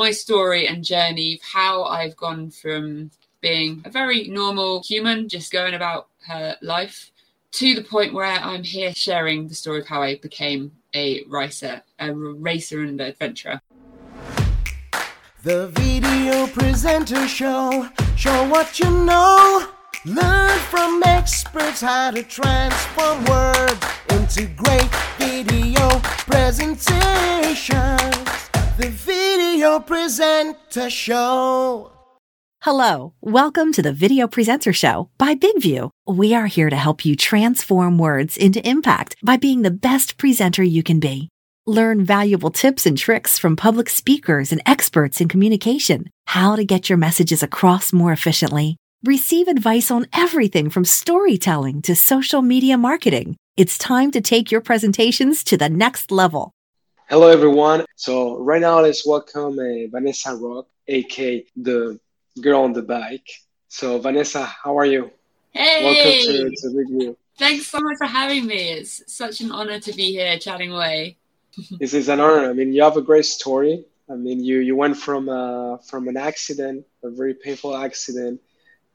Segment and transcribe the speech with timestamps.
[0.00, 3.10] my story and journey of how I've gone from
[3.42, 7.10] being a very normal human, just going about her life,
[7.52, 11.82] to the point where I'm here sharing the story of how I became a racer,
[11.98, 13.60] a racer and adventurer.
[15.42, 17.86] The video presenter show,
[18.16, 19.68] show what you know.
[20.06, 24.88] Learn from experts how to transform words into great
[25.18, 28.29] video presentations.
[28.80, 31.92] The Video Presenter Show.
[32.62, 35.90] Hello, welcome to the Video Presenter Show by BigView.
[36.06, 40.62] We are here to help you transform words into impact by being the best presenter
[40.62, 41.28] you can be.
[41.66, 46.88] Learn valuable tips and tricks from public speakers and experts in communication, how to get
[46.88, 48.78] your messages across more efficiently.
[49.04, 53.36] Receive advice on everything from storytelling to social media marketing.
[53.58, 56.52] It's time to take your presentations to the next level.
[57.10, 57.84] Hello, everyone.
[57.96, 61.98] So right now, let's welcome uh, Vanessa Ruck, aka the
[62.40, 63.28] girl on the bike.
[63.66, 65.10] So Vanessa, how are you?
[65.50, 65.82] Hey.
[65.82, 67.16] Welcome to, to BigView.
[67.36, 68.70] Thanks so much for having me.
[68.74, 71.16] It's such an honor to be here chatting away.
[71.80, 72.48] this is an honor.
[72.48, 73.84] I mean, you have a great story.
[74.08, 78.40] I mean, you you went from uh, from an accident, a very painful accident,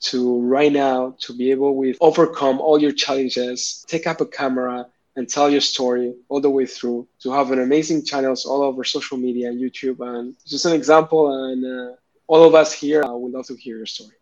[0.08, 4.88] to right now to be able to overcome all your challenges, take up a camera,
[5.16, 8.84] and tell your story all the way through to have an amazing channels all over
[8.84, 10.00] social media and YouTube.
[10.00, 11.96] And just an example, and uh,
[12.28, 14.16] all of us here uh, would love to hear your story.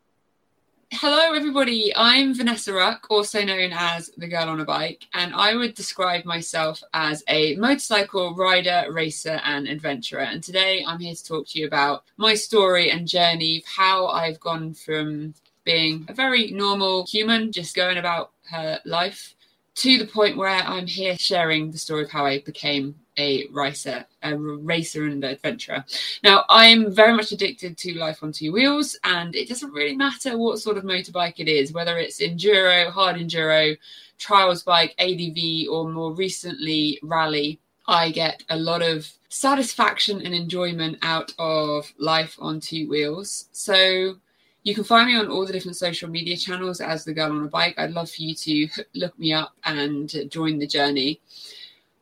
[0.95, 1.91] Hello, everybody.
[1.95, 6.23] I'm Vanessa Ruck, also known as the girl on a bike, and I would describe
[6.23, 10.22] myself as a motorcycle rider, racer, and adventurer.
[10.22, 14.05] And today I'm here to talk to you about my story and journey of how
[14.05, 19.33] I've gone from being a very normal human, just going about her life,
[19.75, 24.05] to the point where I'm here sharing the story of how I became a racer,
[24.21, 25.83] a racer and adventurer.
[26.23, 30.38] Now, I'm very much addicted to life on two wheels, and it doesn't really matter
[30.38, 33.77] what sort of motorbike it is, whether it's enduro, hard enduro,
[34.17, 37.59] trials bike, ADV, or more recently, rally.
[37.88, 43.50] I get a lot of satisfaction and enjoyment out of life on two wheels.
[43.51, 44.16] So,
[44.63, 47.44] you can find me on all the different social media channels as the girl on
[47.44, 47.75] a bike.
[47.78, 51.19] I'd love for you to look me up and join the journey.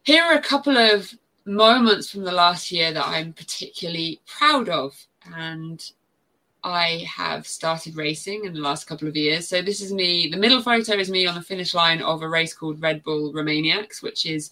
[0.04, 1.14] Here are a couple of
[1.46, 4.96] moments from the last year that I'm particularly proud of.
[5.36, 5.84] And
[6.64, 9.48] I have started racing in the last couple of years.
[9.48, 10.30] So this is me.
[10.30, 13.34] The middle photo is me on the finish line of a race called Red Bull
[13.34, 14.52] Romaniacs, which is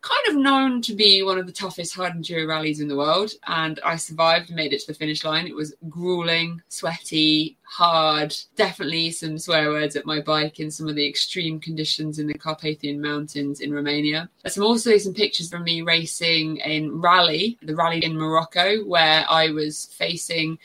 [0.00, 3.32] kind of known to be one of the toughest hard enduro rallies in the world.
[3.46, 5.46] And I survived made it to the finish line.
[5.46, 10.94] It was grueling, sweaty, hard, definitely some swear words at my bike in some of
[10.94, 14.28] the extreme conditions in the Carpathian Mountains in Romania.
[14.42, 19.50] There's also some pictures from me racing in rally, the rally in Morocco, where I
[19.50, 20.58] was facing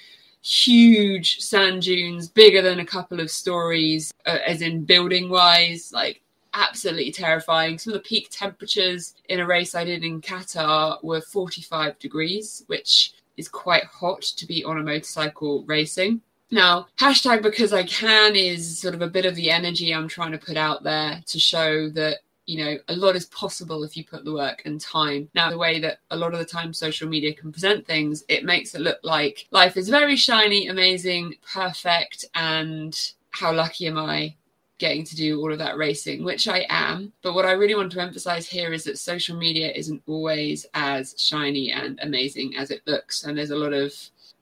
[0.43, 6.21] huge sand dunes, bigger than a couple of stories, uh, as in building wise, like
[6.53, 7.77] absolutely terrifying.
[7.77, 12.63] Some of the peak temperatures in a race I did in Qatar were 45 degrees,
[12.67, 16.21] which is quite hot to be on a motorcycle racing.
[16.51, 20.33] Now, hashtag because I can is sort of a bit of the energy I'm trying
[20.33, 24.03] to put out there to show that you know a lot is possible if you
[24.03, 27.07] put the work and time now the way that a lot of the time social
[27.07, 32.25] media can present things it makes it look like life is very shiny amazing perfect
[32.35, 34.35] and how lucky am i
[34.79, 37.13] getting to do all of that racing, which I am.
[37.21, 41.15] But what I really want to emphasize here is that social media isn't always as
[41.17, 43.23] shiny and amazing as it looks.
[43.23, 43.93] And there's a lot of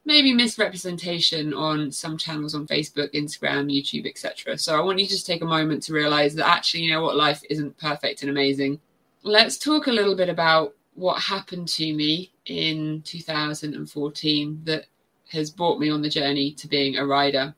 [0.06, 4.58] maybe misrepresentation on some channels on Facebook, Instagram, YouTube, etc.
[4.58, 7.02] So I want you to just take a moment to realize that actually, you know
[7.02, 8.80] what, life isn't perfect and amazing.
[9.24, 14.86] Let's talk a little bit about what happened to me in 2014 that
[15.30, 17.54] has brought me on the journey to being a rider.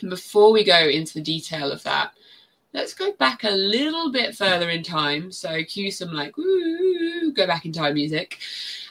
[0.00, 2.12] And before we go into the detail of that,
[2.72, 5.30] let's go back a little bit further in time.
[5.30, 8.38] So cue some like go back in time music.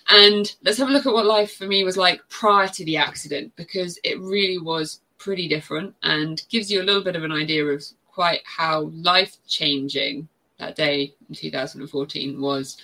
[0.10, 2.98] And let's have a look at what life for me was like prior to the
[2.98, 7.32] accident, because it really was pretty different and gives you a little bit of an
[7.32, 10.28] idea of quite how life changing
[10.58, 12.78] that day in 2014 was.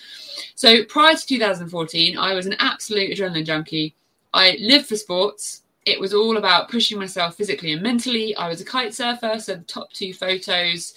[0.54, 3.94] So prior to 2014, I was an absolute adrenaline junkie.
[4.32, 8.36] I lived for sports it was all about pushing myself physically and mentally.
[8.36, 10.94] I was a kite surfer, so the top two photos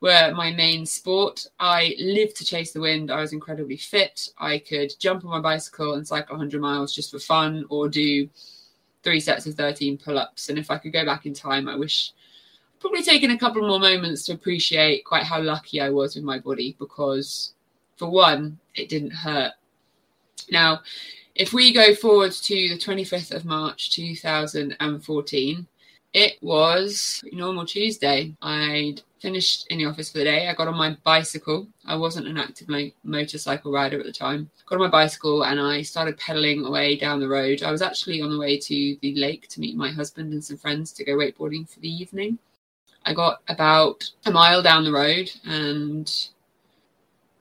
[0.00, 1.46] were my main sport.
[1.58, 3.10] I lived to chase the wind.
[3.10, 4.28] I was incredibly fit.
[4.38, 8.28] I could jump on my bicycle and cycle 100 miles just for fun or do
[9.02, 10.48] three sets of 13 pull ups.
[10.48, 12.12] And if I could go back in time, I wish
[12.80, 16.38] probably taken a couple more moments to appreciate quite how lucky I was with my
[16.38, 17.54] body because,
[17.96, 19.52] for one, it didn't hurt.
[20.50, 20.82] Now,
[21.34, 25.66] if we go forward to the 25th of March 2014,
[26.12, 28.32] it was normal Tuesday.
[28.40, 30.48] I'd finished in the office for the day.
[30.48, 31.66] I got on my bicycle.
[31.86, 34.50] I wasn't an active mo- motorcycle rider at the time.
[34.66, 37.62] Got on my bicycle and I started pedaling away down the road.
[37.62, 40.58] I was actually on the way to the lake to meet my husband and some
[40.58, 42.38] friends to go wakeboarding for the evening.
[43.06, 46.10] I got about a mile down the road and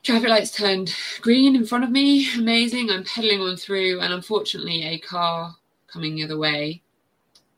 [0.03, 2.27] traffic lights turned green in front of me.
[2.35, 2.89] Amazing.
[2.89, 5.55] I'm pedaling on through, and unfortunately, a car
[5.88, 6.81] coming the other way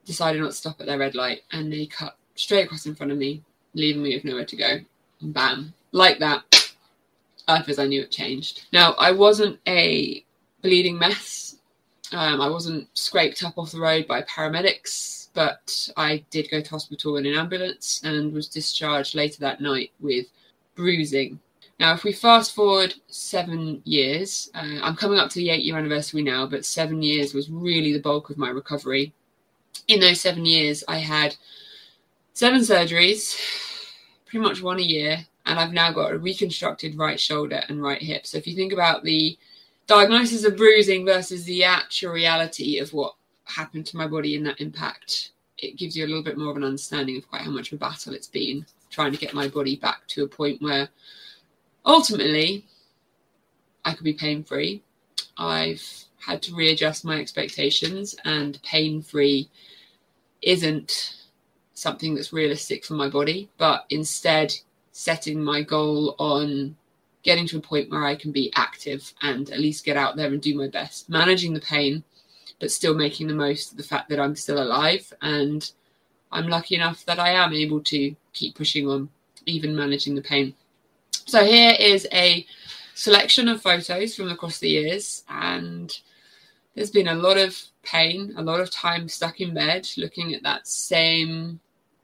[0.05, 3.11] decided not to stop at their red light and they cut straight across in front
[3.11, 3.41] of me,
[3.73, 4.77] leaving me with nowhere to go.
[5.21, 6.73] And bam, like that,
[7.47, 8.67] life as I knew it changed.
[8.71, 10.23] Now, I wasn't a
[10.61, 11.57] bleeding mess.
[12.11, 16.69] Um, I wasn't scraped up off the road by paramedics, but I did go to
[16.69, 20.27] hospital in an ambulance and was discharged later that night with
[20.75, 21.39] bruising.
[21.79, 25.77] Now, if we fast forward seven years, uh, I'm coming up to the eight year
[25.77, 29.13] anniversary now, but seven years was really the bulk of my recovery.
[29.87, 31.35] In those seven years, I had
[32.33, 33.37] seven surgeries,
[34.25, 38.01] pretty much one a year, and I've now got a reconstructed right shoulder and right
[38.01, 38.25] hip.
[38.25, 39.37] So if you think about the
[39.85, 44.61] diagnosis of bruising versus the actual reality of what happened to my body in that
[44.61, 47.71] impact, it gives you a little bit more of an understanding of quite how much
[47.71, 50.87] of a battle it's been trying to get my body back to a point where
[51.85, 52.65] ultimately
[53.83, 54.81] I could be pain free.
[55.37, 55.83] I've
[56.19, 59.49] had to readjust my expectations, and pain free
[60.41, 61.17] isn't
[61.73, 64.53] something that's realistic for my body, but instead
[64.91, 66.75] setting my goal on
[67.23, 70.27] getting to a point where I can be active and at least get out there
[70.27, 72.03] and do my best, managing the pain,
[72.59, 75.11] but still making the most of the fact that I'm still alive.
[75.21, 75.69] And
[76.31, 79.09] I'm lucky enough that I am able to keep pushing on,
[79.45, 80.53] even managing the pain.
[81.27, 82.45] So here is a
[82.93, 85.91] selection of photos from across the years, and
[86.75, 90.43] there's been a lot of pain, a lot of time stuck in bed, looking at
[90.43, 91.59] that same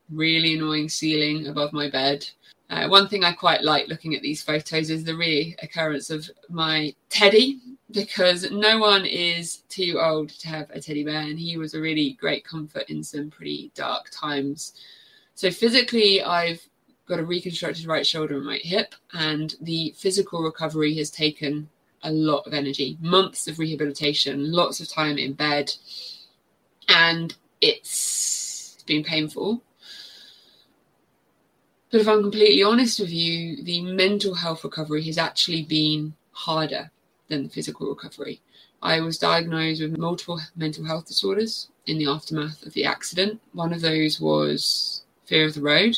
[0.09, 2.27] really annoying ceiling above my bed.
[2.71, 6.95] Uh, one thing I quite like looking at these photos is the reoccurrence of my
[7.09, 7.59] teddy,
[7.91, 11.81] because no one is too old to have a teddy bear, and he was a
[11.81, 14.73] really great comfort in some pretty dark times.
[15.35, 16.65] So physically, I've
[17.11, 21.67] got a reconstructed right shoulder and right hip, and the physical recovery has taken
[22.03, 25.73] a lot of energy, months of rehabilitation, lots of time in bed,
[26.87, 29.61] and it's been painful.
[31.91, 36.89] But if I'm completely honest with you, the mental health recovery has actually been harder
[37.27, 38.41] than the physical recovery.
[38.81, 43.41] I was diagnosed with multiple mental health disorders in the aftermath of the accident.
[43.51, 45.97] One of those was fear of the road,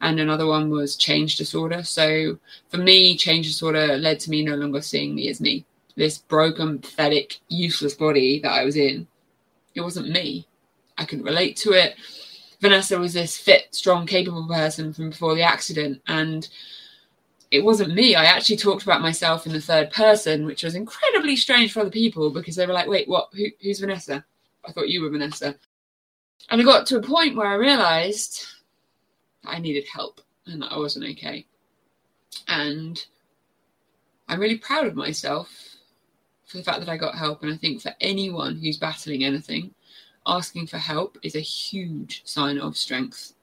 [0.00, 1.82] and another one was change disorder.
[1.82, 2.38] So
[2.68, 5.64] for me, change disorder led to me no longer seeing me as me.
[5.96, 9.06] This broken, pathetic, useless body that I was in,
[9.74, 10.46] it wasn't me.
[10.96, 11.96] I couldn't relate to it.
[12.60, 16.48] Vanessa was this fit, strong, capable person from before the accident, and
[17.50, 18.14] it wasn't me.
[18.14, 21.90] I actually talked about myself in the third person, which was incredibly strange for other
[21.90, 23.28] people because they were like, "Wait, what?
[23.32, 24.24] Who, who's Vanessa?
[24.66, 25.56] I thought you were Vanessa."
[26.50, 28.46] And I got to a point where I realised
[29.44, 31.46] I needed help and that I wasn't okay.
[32.48, 33.04] And
[34.28, 35.76] I'm really proud of myself
[36.44, 37.42] for the fact that I got help.
[37.42, 39.74] And I think for anyone who's battling anything,
[40.26, 43.34] asking for help is a huge sign of strength.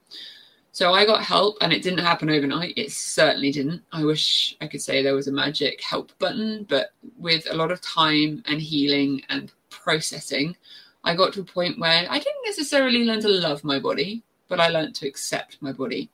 [0.72, 2.74] So I got help and it didn't happen overnight.
[2.76, 3.82] It certainly didn't.
[3.92, 7.72] I wish I could say there was a magic help button, but with a lot
[7.72, 10.56] of time and healing and processing,
[11.04, 14.60] I got to a point where I didn't necessarily learn to love my body, but
[14.60, 16.10] I learned to accept my body.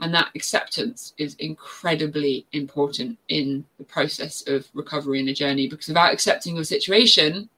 [0.00, 5.88] And that acceptance is incredibly important in the process of recovery and a journey because
[5.88, 7.50] without accepting your situation,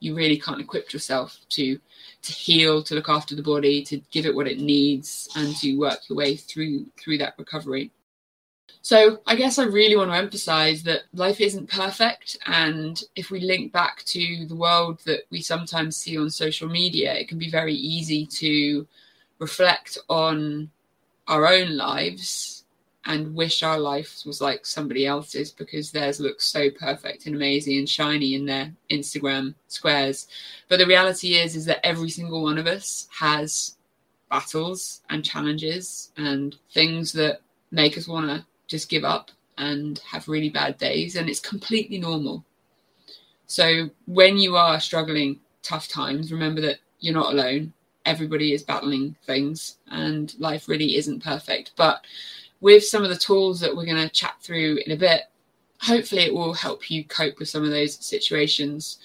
[0.00, 1.78] you really can't equip yourself to
[2.22, 5.76] to heal, to look after the body, to give it what it needs, and to
[5.76, 7.90] work your way through through that recovery.
[8.82, 12.36] So I guess I really want to emphasize that life isn't perfect.
[12.46, 17.14] And if we link back to the world that we sometimes see on social media,
[17.14, 18.86] it can be very easy to
[19.38, 20.70] reflect on
[21.28, 22.64] our own lives
[23.06, 27.78] and wish our life was like somebody else's because theirs looks so perfect and amazing
[27.78, 30.26] and shiny in their Instagram squares.
[30.68, 33.76] But the reality is is that every single one of us has
[34.28, 37.40] battles and challenges and things that
[37.70, 41.98] make us want to just give up and have really bad days and it's completely
[41.98, 42.44] normal.
[43.46, 47.72] So when you are struggling tough times, remember that you're not alone.
[48.06, 51.72] Everybody is battling things and life really isn't perfect.
[51.76, 52.06] But
[52.60, 55.24] with some of the tools that we're going to chat through in a bit,
[55.80, 58.98] hopefully it will help you cope with some of those situations.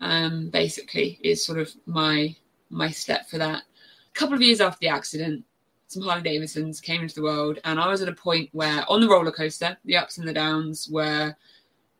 [0.00, 2.34] Um, basically, is sort of my
[2.70, 3.62] my step for that.
[3.62, 5.44] A couple of years after the accident,
[5.86, 9.00] some Harley Davidsons came into the world, and I was at a point where on
[9.00, 11.34] the roller coaster, the ups and the downs were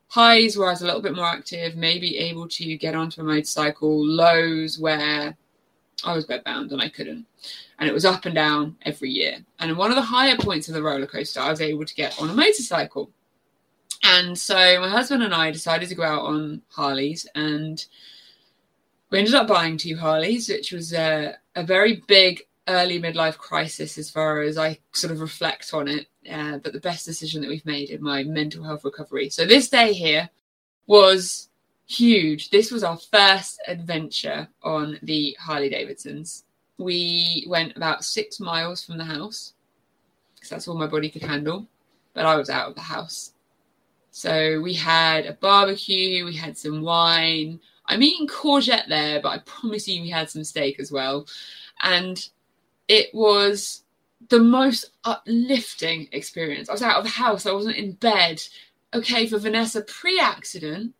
[0.08, 3.24] highs where I was a little bit more active, maybe able to get onto a
[3.24, 5.36] motorcycle, lows where
[6.02, 7.26] I was bedbound and I couldn't.
[7.78, 9.38] And it was up and down every year.
[9.58, 12.20] And one of the higher points of the roller coaster, I was able to get
[12.20, 13.10] on a motorcycle.
[14.02, 17.84] And so my husband and I decided to go out on Harleys and
[19.10, 23.98] we ended up buying two Harleys, which was a, a very big early midlife crisis
[23.98, 26.06] as far as I sort of reflect on it.
[26.30, 29.28] Uh, but the best decision that we've made in my mental health recovery.
[29.28, 30.28] So this day here
[30.86, 31.48] was
[31.86, 32.50] huge.
[32.50, 36.44] This was our first adventure on the Harley Davidsons.
[36.78, 39.54] We went about six miles from the house
[40.34, 41.66] because that's all my body could handle,
[42.12, 43.32] but I was out of the house.
[44.10, 47.60] So we had a barbecue, we had some wine.
[47.86, 51.26] I'm eating courgette there, but I promise you we had some steak as well.
[51.82, 52.24] And
[52.88, 53.84] it was
[54.28, 56.68] the most uplifting experience.
[56.68, 58.42] I was out of the house, I wasn't in bed.
[58.94, 60.94] Okay, for Vanessa pre accident,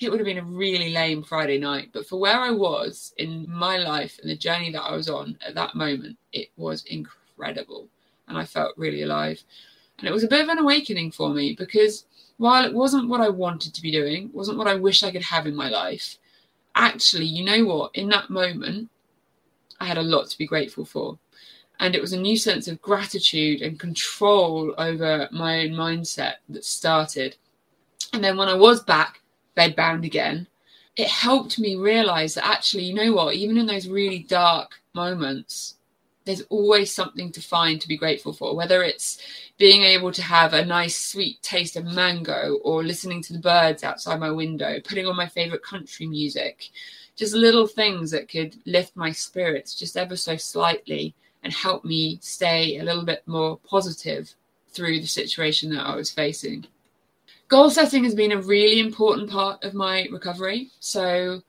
[0.00, 1.90] it would have been a really lame Friday night.
[1.92, 5.36] But for where I was in my life and the journey that I was on
[5.46, 7.88] at that moment, it was incredible.
[8.28, 9.42] And I felt really alive.
[9.98, 12.06] And it was a bit of an awakening for me because
[12.38, 15.22] while it wasn't what I wanted to be doing, wasn't what I wish I could
[15.22, 16.16] have in my life,
[16.74, 17.94] actually, you know what?
[17.94, 18.88] In that moment,
[19.78, 21.18] I had a lot to be grateful for.
[21.80, 26.64] And it was a new sense of gratitude and control over my own mindset that
[26.64, 27.36] started.
[28.14, 29.19] And then when I was back
[29.56, 30.46] bedbound again,
[30.96, 35.76] it helped me realize that actually, you know what, even in those really dark moments,
[36.24, 39.18] there's always something to find to be grateful for, whether it's
[39.58, 43.82] being able to have a nice sweet taste of mango or listening to the birds
[43.82, 46.68] outside my window, putting on my favorite country music,
[47.16, 52.18] just little things that could lift my spirits just ever so slightly and help me
[52.20, 54.34] stay a little bit more positive
[54.68, 56.66] through the situation that I was facing.
[57.50, 60.70] Goal setting has been a really important part of my recovery.
[60.78, 61.42] So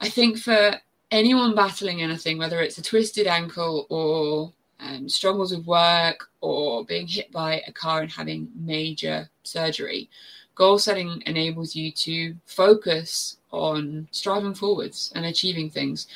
[0.00, 0.76] I think for
[1.10, 7.08] anyone battling anything, whether it's a twisted ankle or um, struggles with work or being
[7.08, 10.08] hit by a car and having major surgery,
[10.54, 16.06] goal setting enables you to focus on striving forwards and achieving things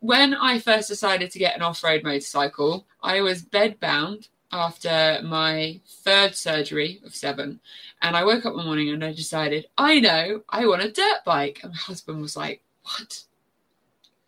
[0.00, 5.80] when I first decided to get an off road motorcycle, I was bedbound after my
[5.86, 7.60] third surgery of seven.
[8.02, 11.24] And I woke up one morning and I decided, I know, I want a dirt
[11.24, 11.60] bike.
[11.62, 13.24] And my husband was like, What?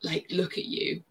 [0.02, 1.02] Like, look at you.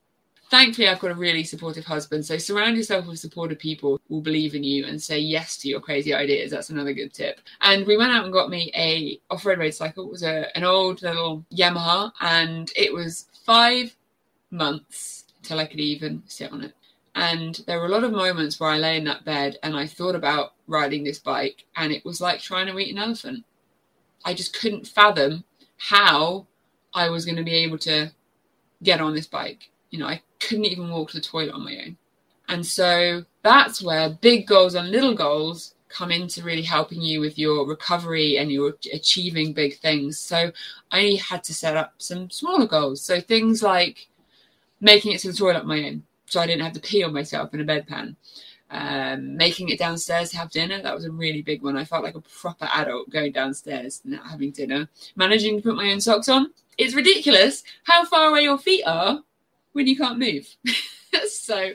[0.49, 2.25] Thankfully, I've got a really supportive husband.
[2.25, 5.67] So surround yourself with supportive people who will believe in you and say yes to
[5.67, 6.49] your crazy ideas.
[6.49, 7.39] That's another good tip.
[7.61, 11.03] And we went out and got me a off-road cycle It was a, an old
[11.03, 13.95] little Yamaha, and it was five
[14.49, 16.73] months till I could even sit on it.
[17.15, 19.87] And there were a lot of moments where I lay in that bed and I
[19.87, 23.43] thought about riding this bike, and it was like trying to eat an elephant.
[24.23, 25.43] I just couldn't fathom
[25.77, 26.47] how
[26.93, 28.11] I was going to be able to
[28.83, 29.69] get on this bike.
[29.89, 31.97] You know, I couldn't even walk to the toilet on my own.
[32.47, 37.37] And so that's where big goals and little goals come into really helping you with
[37.37, 40.19] your recovery and your achieving big things.
[40.19, 40.51] So
[40.91, 43.01] I had to set up some smaller goals.
[43.01, 44.07] So things like
[44.79, 47.13] making it to the toilet on my own, so I didn't have to pee on
[47.13, 48.15] myself in a bedpan.
[48.71, 51.75] Um, making it downstairs to have dinner, that was a really big one.
[51.75, 54.87] I felt like a proper adult going downstairs and having dinner.
[55.15, 56.53] Managing to put my own socks on.
[56.77, 59.21] It's ridiculous how far away your feet are
[59.73, 60.55] when you can't move.
[61.29, 61.71] so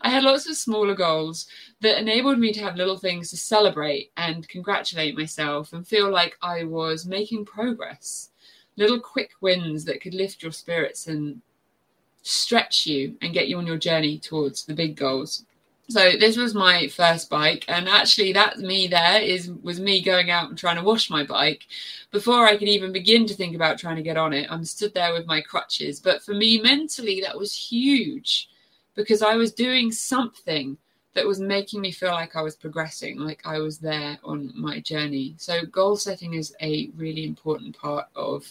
[0.00, 1.46] I had lots of smaller goals
[1.80, 6.36] that enabled me to have little things to celebrate and congratulate myself and feel like
[6.42, 8.30] I was making progress.
[8.76, 11.40] Little quick wins that could lift your spirits and
[12.26, 15.44] stretch you and get you on your journey towards the big goals.
[15.88, 20.30] So this was my first bike, and actually, that me there is was me going
[20.30, 21.66] out and trying to wash my bike
[22.10, 24.50] before I could even begin to think about trying to get on it.
[24.50, 28.48] I'm stood there with my crutches, but for me mentally, that was huge
[28.96, 30.76] because I was doing something
[31.14, 34.80] that was making me feel like I was progressing, like I was there on my
[34.80, 35.34] journey.
[35.38, 38.44] So goal setting is a really important part of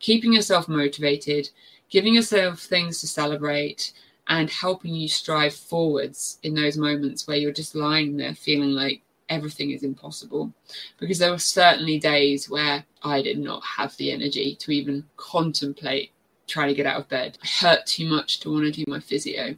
[0.00, 1.50] keeping yourself motivated,
[1.90, 3.92] giving yourself things to celebrate
[4.28, 9.00] and helping you strive forwards in those moments where you're just lying there feeling like
[9.28, 10.52] everything is impossible.
[10.98, 16.12] Because there were certainly days where I did not have the energy to even contemplate
[16.46, 17.38] trying to get out of bed.
[17.42, 19.56] I hurt too much to want to do my physio.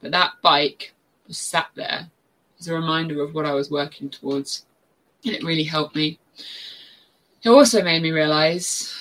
[0.00, 0.94] But that bike
[1.26, 2.08] was sat there
[2.58, 4.66] as a reminder of what I was working towards.
[5.24, 6.18] And it really helped me.
[7.42, 8.94] It also made me realize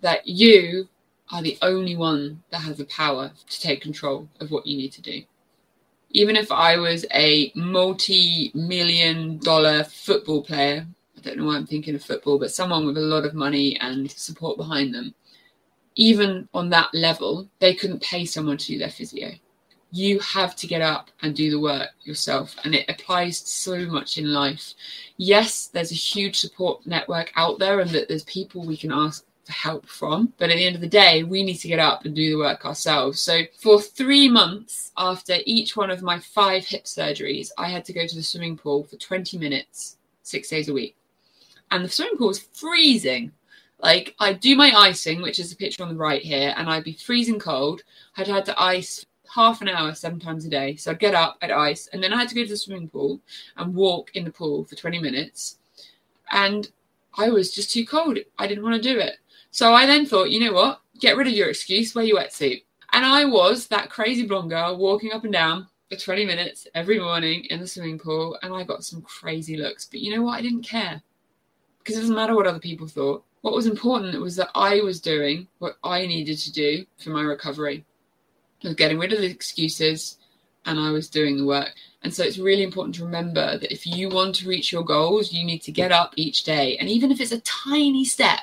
[0.00, 0.88] that you
[1.30, 4.92] are the only one that has the power to take control of what you need
[4.92, 5.22] to do.
[6.10, 11.66] Even if I was a multi million dollar football player, I don't know why I'm
[11.66, 15.14] thinking of football, but someone with a lot of money and support behind them,
[15.96, 19.32] even on that level, they couldn't pay someone to do their physio.
[19.90, 24.18] You have to get up and do the work yourself, and it applies so much
[24.18, 24.74] in life.
[25.16, 29.24] Yes, there's a huge support network out there, and that there's people we can ask
[29.52, 30.32] help from.
[30.38, 32.38] But at the end of the day, we need to get up and do the
[32.38, 33.20] work ourselves.
[33.20, 37.92] So for three months after each one of my five hip surgeries, I had to
[37.92, 40.96] go to the swimming pool for 20 minutes, six days a week.
[41.70, 43.32] And the swimming pool was freezing.
[43.78, 46.84] Like I'd do my icing, which is the picture on the right here, and I'd
[46.84, 47.82] be freezing cold.
[48.16, 50.76] I'd had to ice half an hour seven times a day.
[50.76, 52.88] So I'd get up, I'd ice, and then I had to go to the swimming
[52.88, 53.20] pool
[53.56, 55.58] and walk in the pool for 20 minutes.
[56.30, 56.70] And
[57.16, 58.18] I was just too cold.
[58.38, 59.18] I didn't want to do it.
[59.54, 60.80] So I then thought, you know what?
[60.98, 62.64] Get rid of your excuse, wear your wetsuit.
[62.92, 66.98] And I was that crazy blonde girl walking up and down for 20 minutes every
[66.98, 69.86] morning in the swimming pool, and I got some crazy looks.
[69.86, 70.36] But you know what?
[70.36, 71.00] I didn't care
[71.78, 73.22] because it doesn't matter what other people thought.
[73.42, 77.22] What was important was that I was doing what I needed to do for my
[77.22, 77.84] recovery.
[78.64, 80.18] I was getting rid of the excuses
[80.66, 81.74] and I was doing the work.
[82.02, 85.32] And so it's really important to remember that if you want to reach your goals,
[85.32, 86.76] you need to get up each day.
[86.78, 88.40] And even if it's a tiny step,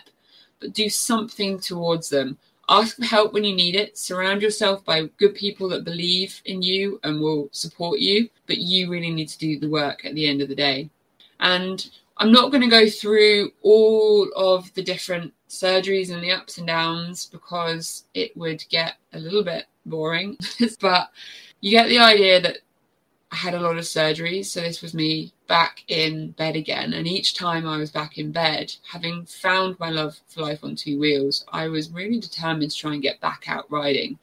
[0.62, 2.38] but do something towards them.
[2.70, 3.98] Ask for help when you need it.
[3.98, 8.30] Surround yourself by good people that believe in you and will support you.
[8.48, 10.90] But you really need to do the work at the end of the day.
[11.42, 16.60] And I'm not going to go through all of the different surgeries and the ups
[16.60, 20.38] and downs because it would get a little bit boring.
[20.80, 21.10] but
[21.60, 22.60] you get the idea that
[23.32, 24.46] I had a lot of surgeries.
[24.46, 26.94] So this was me back in bed again.
[26.94, 30.76] And each time I was back in bed, having found my love for life on
[30.76, 34.20] two wheels, I was really determined to try and get back out riding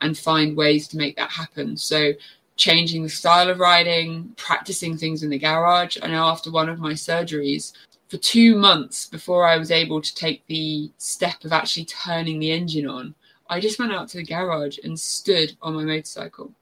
[0.00, 1.76] and find ways to make that happen.
[1.76, 2.12] So
[2.56, 5.98] changing the style of riding, practicing things in the garage.
[6.00, 7.72] I know after one of my surgeries,
[8.08, 12.52] for two months before I was able to take the step of actually turning the
[12.52, 13.14] engine on,
[13.48, 16.52] I just went out to the garage and stood on my motorcycle.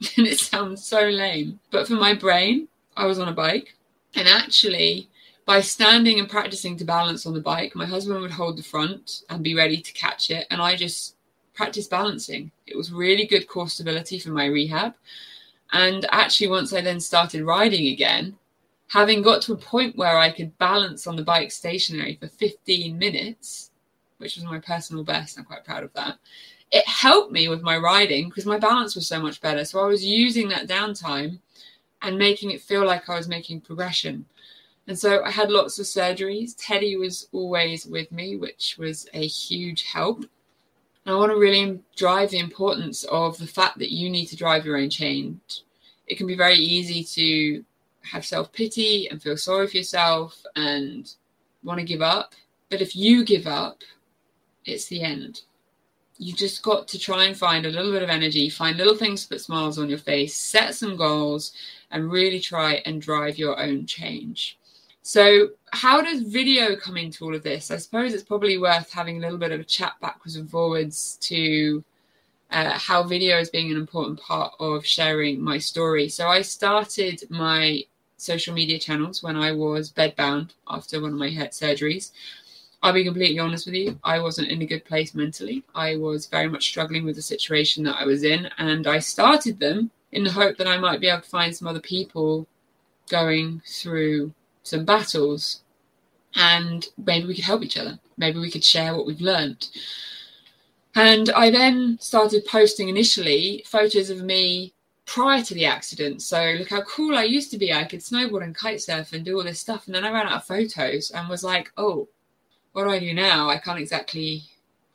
[0.16, 3.74] and it sounds so lame, but for my brain, I was on a bike.
[4.14, 5.08] And actually,
[5.44, 9.22] by standing and practicing to balance on the bike, my husband would hold the front
[9.28, 10.46] and be ready to catch it.
[10.50, 11.16] And I just
[11.54, 12.50] practice balancing.
[12.66, 14.94] It was really good core stability for my rehab.
[15.72, 18.36] And actually, once I then started riding again,
[18.88, 22.96] having got to a point where I could balance on the bike stationary for 15
[22.96, 23.70] minutes,
[24.18, 26.18] which was my personal best, I'm quite proud of that.
[26.74, 29.64] It helped me with my riding because my balance was so much better.
[29.64, 31.38] So I was using that downtime
[32.02, 34.26] and making it feel like I was making progression.
[34.88, 36.56] And so I had lots of surgeries.
[36.58, 40.24] Teddy was always with me, which was a huge help.
[41.06, 44.66] I want to really drive the importance of the fact that you need to drive
[44.66, 45.62] your own change.
[46.08, 47.64] It can be very easy to
[48.02, 51.14] have self pity and feel sorry for yourself and
[51.62, 52.34] want to give up.
[52.68, 53.82] But if you give up,
[54.64, 55.42] it's the end.
[56.16, 59.22] You just got to try and find a little bit of energy, find little things
[59.22, 61.52] to put smiles on your face, set some goals,
[61.90, 64.58] and really try and drive your own change.
[65.02, 67.70] So, how does video come into all of this?
[67.70, 71.18] I suppose it's probably worth having a little bit of a chat backwards and forwards
[71.22, 71.84] to
[72.50, 76.08] uh, how video is being an important part of sharing my story.
[76.08, 77.82] So, I started my
[78.16, 82.12] social media channels when I was bedbound after one of my head surgeries.
[82.84, 85.64] I'll be completely honest with you, I wasn't in a good place mentally.
[85.74, 89.58] I was very much struggling with the situation that I was in, and I started
[89.58, 92.46] them in the hope that I might be able to find some other people
[93.08, 95.62] going through some battles
[96.36, 97.98] and maybe we could help each other.
[98.18, 99.70] Maybe we could share what we've learned.
[100.94, 104.74] And I then started posting initially photos of me
[105.06, 106.20] prior to the accident.
[106.20, 107.72] So look how cool I used to be.
[107.72, 109.86] I could snowboard and kite surf and do all this stuff.
[109.86, 112.08] And then I ran out of photos and was like, oh,
[112.74, 113.48] what do I do now?
[113.48, 114.42] I can't exactly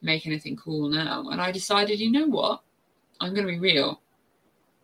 [0.02, 1.30] make anything cool now.
[1.30, 2.62] And I decided, you know what?
[3.22, 4.02] I'm going to be real.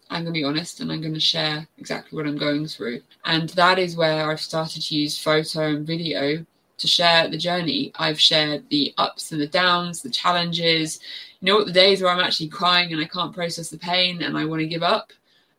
[0.09, 3.01] I'm going to be honest and I'm going to share exactly what I'm going through.
[3.25, 6.45] And that is where I've started to use photo and video
[6.77, 7.91] to share the journey.
[7.95, 11.01] I've shared the ups and the downs, the challenges,
[11.41, 14.23] you know, what the days where I'm actually crying and I can't process the pain
[14.23, 15.11] and I want to give up.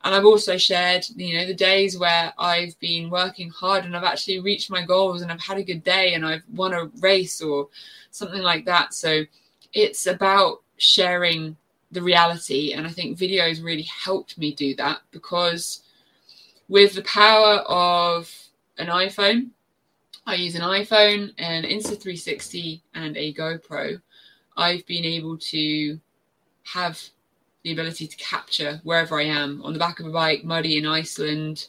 [0.06, 4.04] And I've also shared, you know, the days where I've been working hard and I've
[4.04, 7.42] actually reached my goals and I've had a good day and I've won a race
[7.42, 7.68] or
[8.12, 8.94] something like that.
[8.94, 9.24] So
[9.72, 11.56] it's about sharing
[11.90, 12.72] the reality.
[12.72, 15.82] And I think videos really helped me do that because
[16.68, 18.32] with the power of
[18.78, 19.50] an iPhone
[20.28, 24.00] I use an iPhone, an Insta360, and a GoPro.
[24.56, 26.00] I've been able to
[26.64, 27.00] have
[27.66, 30.86] the ability to capture wherever I am on the back of a bike, muddy in
[30.86, 31.66] Iceland.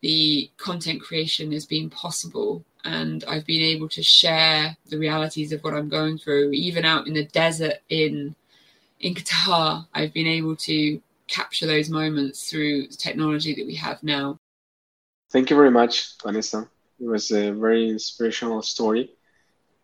[0.00, 5.64] The content creation has been possible, and I've been able to share the realities of
[5.64, 8.36] what I'm going through, even out in the desert in
[9.00, 9.88] in Qatar.
[9.92, 14.38] I've been able to capture those moments through the technology that we have now.
[15.30, 16.68] Thank you very much, Vanessa.
[17.00, 19.10] It was a very inspirational story.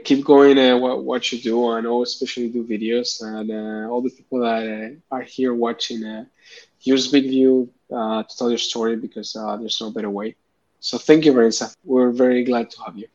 [0.04, 3.22] Keep going uh, what, what you do, and always especially do videos.
[3.22, 4.62] And uh, all the people that
[5.10, 6.24] uh, are here watching, uh,
[6.80, 10.36] use Big View uh, to tell your story because uh, there's no better way.
[10.80, 11.72] So thank you, Vanessa.
[11.84, 13.08] We're very glad to have you.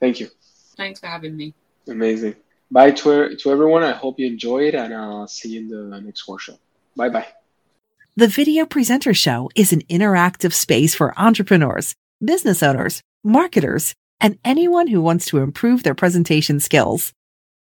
[0.00, 0.28] Thank you.
[0.76, 1.54] Thanks for having me.
[1.86, 2.36] Amazing.
[2.70, 3.82] Bye to, to everyone.
[3.82, 6.58] I hope you enjoyed, and I'll see you in the next workshop.
[6.96, 7.26] Bye bye.
[8.16, 14.86] The Video Presenter Show is an interactive space for entrepreneurs, business owners, marketers, and anyone
[14.86, 17.12] who wants to improve their presentation skills.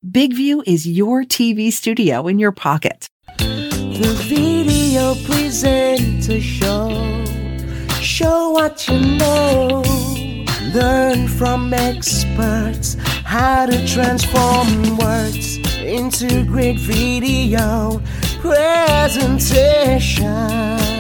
[0.10, 3.08] Big View is your TV studio in your pocket.
[3.38, 6.90] The Video Presenter Show.
[8.02, 9.84] Show what you know.
[10.74, 18.02] Learn from experts how to transform words into great video
[18.42, 20.95] presentations.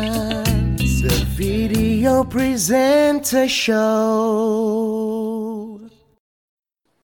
[1.05, 3.75] The Video Presenter Show.